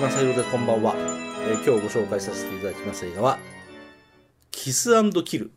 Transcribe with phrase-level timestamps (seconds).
[0.00, 0.50] 正宏です。
[0.52, 0.94] こんばんは、
[1.48, 3.38] えー今日ご紹介させていただきます映画は、
[4.52, 4.90] キス
[5.24, 5.50] キル。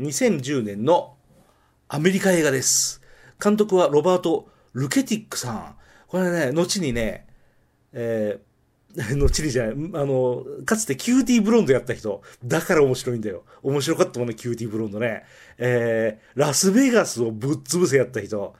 [0.00, 1.14] 2010年の
[1.86, 3.00] アメリカ映画です。
[3.40, 5.76] 監督はロバート・ルケティックさん。
[6.08, 7.28] これね、後にね、
[7.92, 8.50] えー
[9.16, 12.22] 後にじゃない、あの、かつてキューティーブロンドやった人。
[12.44, 13.44] だから面白いんだよ。
[13.62, 15.22] 面白かったもんね、キューティーブロンドね。
[15.58, 18.56] えーラスベガスをぶっ潰せやった人。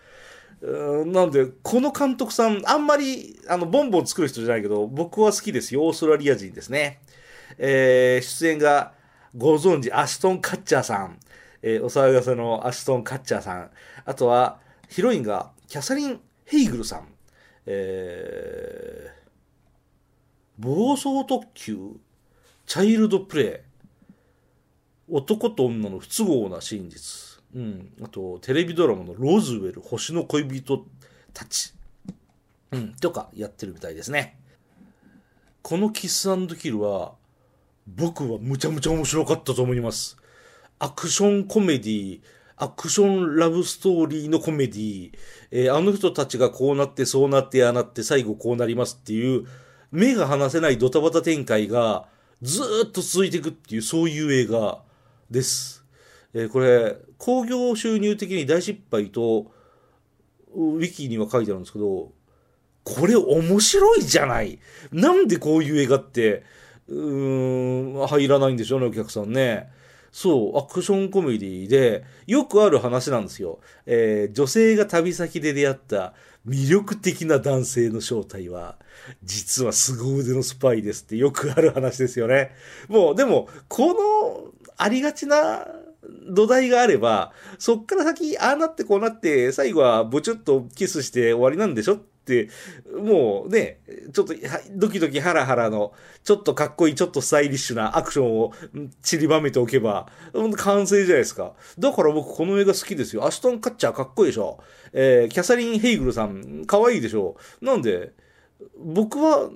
[0.62, 5.84] なんで、この監督さん、あんまり、あの、ボンボン作る人じゃないけど、僕は好きですよ。
[5.86, 7.00] オーストラリア人ですね。
[7.58, 8.92] えー出演が、
[9.36, 11.18] ご存知、アシトン・カッチャーさん。
[11.62, 13.70] えーお騒がせのアシトン・カッチャーさん。
[14.04, 17.08] あとは、ヒロインが、キャサリン・ヘイグルさん。
[17.66, 19.20] えー
[20.58, 21.78] 暴走特急、
[22.66, 23.64] チャイルドプレ
[25.08, 27.39] イ、男と女の不都合な真実。
[27.54, 27.92] うん。
[28.02, 30.86] あと、テレビドラマのロズウェル、星の恋人
[31.32, 31.74] たち。
[32.70, 32.94] うん。
[32.94, 34.38] とかやってるみたいですね。
[35.62, 37.14] このキスキルは、
[37.86, 40.16] 僕はむちゃむちゃ面白かったと思います。
[40.78, 42.20] アクションコメディ、
[42.56, 45.12] アクションラブストーリーのコメディ、
[45.50, 49.46] えーあの人たちがこうなって、そうなって、ああなって、最後こうなりますっていう、
[49.90, 52.06] 目が離せないドタバタ展開が
[52.42, 54.82] ずっと続いていくっていう、そういう映画
[55.30, 55.79] です。
[56.34, 59.52] えーこれ、興行収入的に大失敗と、
[60.54, 62.12] ウィキには書いてあるんですけど、
[62.84, 64.58] これ面白いじゃない
[64.90, 66.44] なんでこういう映画って、
[66.88, 69.68] うーん、入らないんでしょうね、お客さんね。
[70.12, 73.60] そう、アクションコメディで、よくある話なんですよ。
[73.86, 76.14] えー女性が旅先で出会った
[76.46, 78.76] 魅力的な男性の正体は、
[79.22, 82.50] 実は凄腕のスパイですってよくある話ですよね。
[82.88, 85.66] もう、でも、この、ありがちな
[86.02, 92.48] 土台があれば、そっから先、ああなってこうなって、最後はブチュッとキスして終わりなんでしょって、
[92.98, 93.80] もうね、
[94.12, 94.34] ちょっと
[94.72, 95.92] ドキドキハラハラの、
[96.24, 98.52] ちょっとかっこいい、ちょっとスタイリッシュなアクションを
[99.02, 100.08] 散りばめておけば、
[100.56, 101.54] 完成じゃないですか。
[101.78, 103.26] だから僕この映画好きですよ。
[103.26, 104.58] アシュトン・カッチャーかっこいいでしょ。
[104.92, 107.36] えーキャサリン・ヘイグルさん、かわいいでしょ。
[107.60, 108.12] なんで、
[108.78, 109.50] 僕は、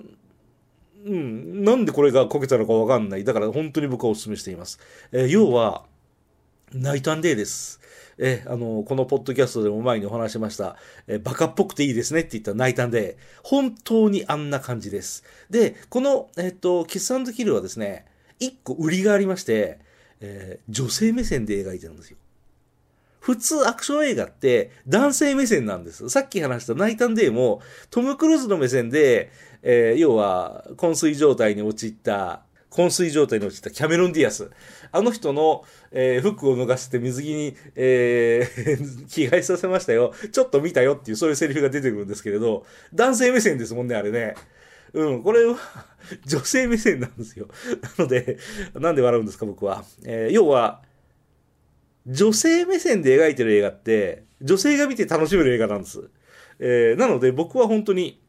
[1.05, 3.23] うん、なんでこれがこけたのかわかんない。
[3.23, 4.79] だから本当に僕はお勧めしています。
[5.11, 5.85] えー要は、
[6.75, 7.79] ナイトアンデーです。
[8.17, 10.75] えあの、このポッドキャストでも前にお話しました、
[11.07, 13.15] えバカっぽくていいですねって言ったナイトアンデー。
[13.43, 15.23] 本当にあんな感じです。
[15.49, 18.05] で、この、えっ、と、キスキルはですね、
[18.39, 19.79] 一個売りがありまして、
[20.19, 22.17] えー女性目線で描いてるんですよ。
[23.21, 26.09] 普通アクション映画って男性目線なんです。
[26.09, 29.31] さっき話したナイト&デイもトム・クルーズの目線で、
[29.61, 32.43] えー要は昏睡状態に陥った、
[32.75, 34.51] 昏睡状態に陥ったキャメロン・ディアス。
[34.91, 40.13] あの人の、えー服を脱がして水着に、えー 着替えさせましたよ。
[40.31, 44.35] ちょっと見たよっていうそういうセリフが出てくるんですけれど、男性目線ですもんね、あれね。
[44.93, 45.57] うん、これは
[46.25, 47.47] 女性目線なんですよ。
[47.97, 48.37] なので、
[48.75, 49.83] なんで笑うんですか、僕は。
[50.05, 50.81] えー要は、
[52.07, 56.09] 女性目線で描いてる映画って、女性が見て楽しめる映画なんです。
[56.59, 58.21] えーなので僕は本当に、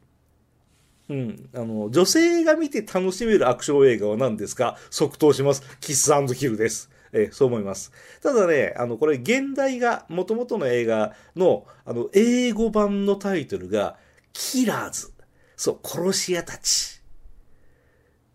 [1.09, 4.77] うん、あの、女性が見て楽しめるアクション映画は何ですか？
[4.91, 5.63] 即答します。
[5.81, 6.91] キスキルです。
[7.13, 7.93] えそう思います。
[8.23, 13.97] ただね、あの、これ現代が、元々の映画の、あの、英語版のタイトルが、
[14.33, 15.13] キラーズ。
[15.57, 16.96] そう、殺し屋たち。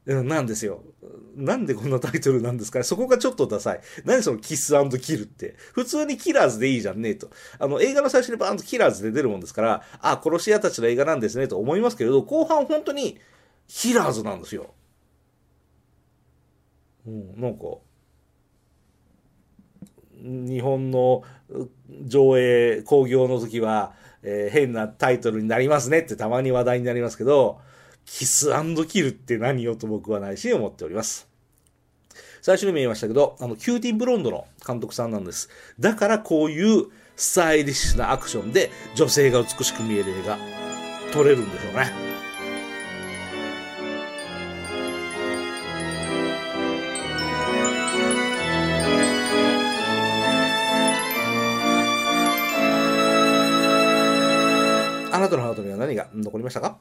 [0.05, 0.83] なんですよ。
[1.35, 2.79] なんでこんなタイトルなんですか？
[2.79, 3.81] ねそこがちょっとダサい。
[4.03, 5.55] 何そのキスキルって？
[5.73, 7.29] 普通にキラーズでいいじゃんねと。
[7.59, 13.19] あの、映画の最初にバーンとキラーズで出るもんですから、あ、殺し屋たちの映画なんですねと思いますけれど、後半本当に
[13.67, 14.73] キラーズなんですよ。
[17.05, 17.65] うん、なんか、
[20.19, 21.23] 日本の
[22.03, 27.59] 上映、興行の時は、えー変なタイトルになりますねってたまに話題になりますけど、
[28.05, 28.51] キス
[28.87, 31.27] キルって何よと僕は内心思っております。
[32.41, 35.49] 最初にも言いましたけど、あの、キューティーブロンドの監督さんなんです。
[35.79, 40.37] だからこういうスタイリッシュなアクションで女性が美しく見える映画、
[41.13, 41.91] 撮れるんでしょうね。
[55.13, 56.79] あなたのハートには何が残りましたか？